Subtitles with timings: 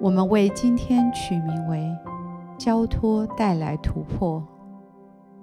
[0.00, 1.84] 我们为今天取名为
[2.56, 4.46] “交托带来突破”。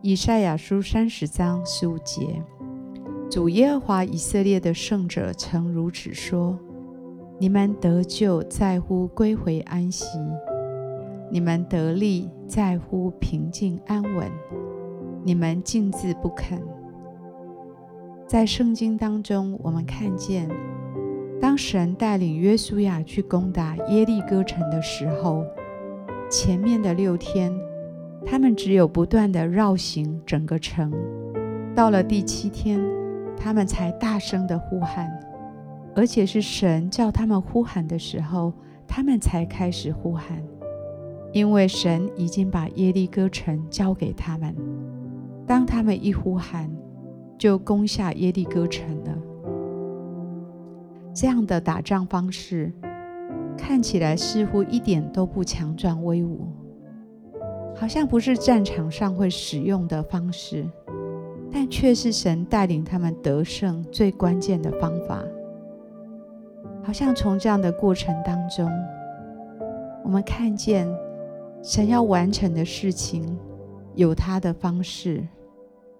[0.00, 2.42] 以赛亚书三十章十五节，
[3.30, 6.58] 主耶和华以色列的圣者曾如此说
[7.38, 10.06] ：“你们得救在乎归回安息，
[11.30, 14.30] 你们得力在乎平静安稳，
[15.24, 16.58] 你们静滞不肯。”
[18.26, 20.48] 在圣经当中，我们看见。
[21.40, 25.44] 当神带领约书亚去攻打耶利哥城的时候，
[26.28, 27.52] 前面的六天，
[28.26, 30.92] 他们只有不断地绕行整个城。
[31.76, 32.80] 到了第七天，
[33.36, 35.08] 他们才大声地呼喊，
[35.94, 38.52] 而且是神叫他们呼喊的时候，
[38.88, 40.42] 他们才开始呼喊，
[41.32, 44.54] 因为神已经把耶利哥城交给他们。
[45.46, 46.68] 当他们一呼喊，
[47.38, 49.16] 就攻下耶利哥城了。
[51.20, 52.72] 这样的打仗方式
[53.56, 56.46] 看起来似乎一点都不强壮威武，
[57.74, 60.64] 好像不是战场上会使用的方式，
[61.50, 65.20] 但却是神带领他们得胜最关键的方法。
[66.84, 68.70] 好像从这样的过程当中，
[70.04, 70.88] 我们看见
[71.64, 73.36] 神要完成的事情
[73.96, 75.26] 有他的方式，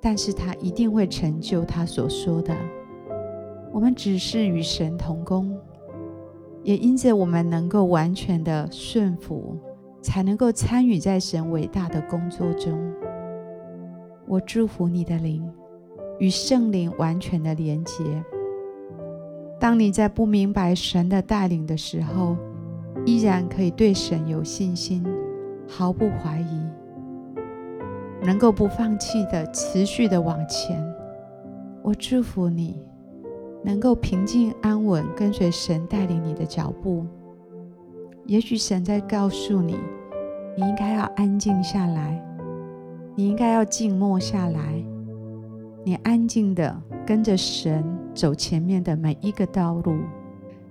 [0.00, 2.56] 但是他一定会成就他所说的。
[3.72, 5.58] 我们只是与神同工，
[6.62, 9.56] 也因着我们能够完全的顺服，
[10.02, 12.78] 才能够参与在神伟大的工作中。
[14.26, 15.50] 我祝福你的灵
[16.18, 18.04] 与圣灵完全的连结。
[19.58, 22.36] 当你在不明白神的带领的时候，
[23.06, 25.02] 依然可以对神有信心，
[25.66, 26.62] 毫不怀疑，
[28.22, 30.84] 能够不放弃的持续的往前。
[31.82, 32.91] 我祝福你。
[33.64, 37.06] 能够平静安稳，跟随神带领你的脚步。
[38.26, 39.76] 也许神在告诉你，
[40.56, 42.24] 你应该要安静下来，
[43.16, 44.84] 你应该要静默下来，
[45.84, 47.84] 你安静的跟着神
[48.14, 49.96] 走前面的每一个道路，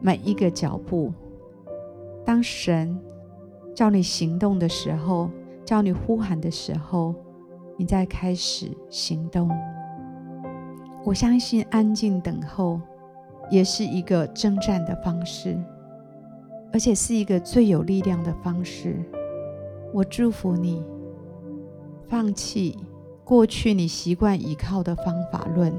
[0.00, 1.12] 每一个脚步。
[2.24, 2.96] 当神
[3.74, 5.28] 叫你行动的时候，
[5.64, 7.14] 叫你呼喊的时候，
[7.76, 9.50] 你再开始行动。
[11.02, 12.80] 我相信安静等候
[13.50, 15.58] 也是一个征战的方式，
[16.72, 18.96] 而且是一个最有力量的方式。
[19.92, 20.82] 我祝福你，
[22.06, 22.78] 放弃
[23.24, 25.72] 过去你习惯依靠的方法论，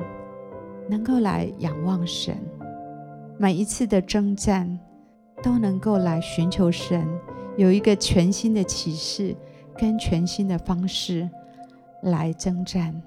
[0.90, 2.36] 能够来仰望神。
[3.38, 4.80] 每一次的征战，
[5.42, 7.08] 都能够来寻求神，
[7.58, 9.36] 有一个全新的启示
[9.78, 11.30] 跟全新的方式
[12.02, 13.02] 来征战。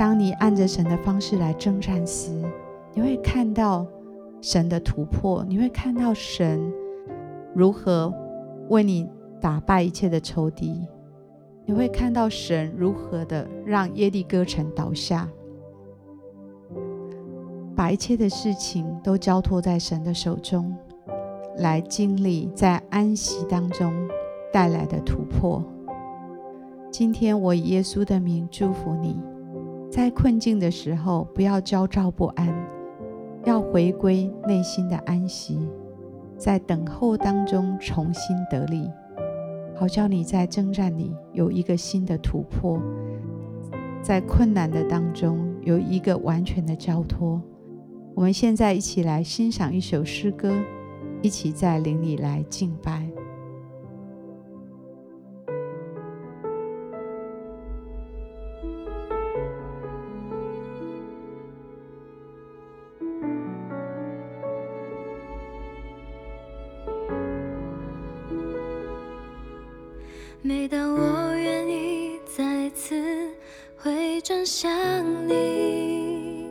[0.00, 2.32] 当你按着神的方式来征战时，
[2.94, 3.86] 你会看到
[4.40, 6.72] 神的突破，你会看到神
[7.54, 8.10] 如何
[8.70, 9.06] 为你
[9.42, 10.88] 打败一切的仇敌，
[11.66, 15.28] 你会看到神如何的让耶利哥城倒下，
[17.76, 20.74] 把一切的事情都交托在神的手中，
[21.58, 23.92] 来经历在安息当中
[24.50, 25.62] 带来的突破。
[26.90, 29.20] 今天我以耶稣的名祝福你。
[29.90, 32.48] 在困境的时候，不要焦躁不安，
[33.44, 35.68] 要回归内心的安息，
[36.38, 38.88] 在等候当中重新得力，
[39.74, 42.80] 好叫你在征战里有一个新的突破，
[44.00, 47.42] 在困难的当中有一个完全的交托。
[48.14, 50.54] 我们现在一起来欣赏一首诗歌，
[51.20, 53.08] 一起在灵里来敬拜。
[70.42, 72.94] 每当我愿意再次
[73.76, 74.70] 回转向
[75.28, 76.46] 你，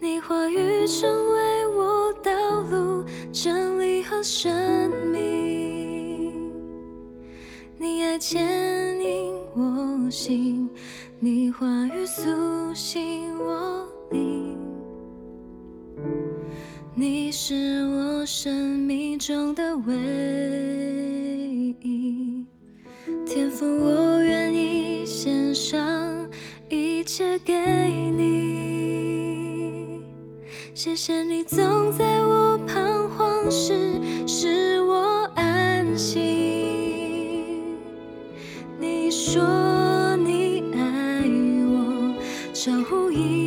[0.00, 6.32] 你话语成为我道路真理和生命，
[7.78, 10.68] 你爱牵引我心，
[11.20, 11.64] 你话
[11.94, 14.58] 语苏醒我灵，
[16.92, 18.06] 你是我。
[18.26, 21.05] 生命中的唯一。
[23.36, 26.26] 天父，我愿意献上
[26.70, 27.52] 一切给
[28.16, 30.00] 你。
[30.72, 36.16] 谢谢你总在我彷徨时使我安心。
[38.80, 41.22] 你说你爱
[41.68, 42.14] 我，
[42.54, 43.45] 守护一